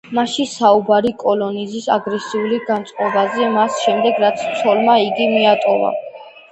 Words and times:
მასში 0.17 0.45
საუბარია 0.53 1.17
კოლინზის 1.23 1.85
აგრესიულ 1.97 2.57
განწყობაზე, 2.71 3.53
მას 3.59 3.79
შემდეგ 3.87 4.27
რაც 4.27 4.45
ცოლმა 4.59 4.99
იგი 5.09 5.31
მიატოვა. 5.39 5.97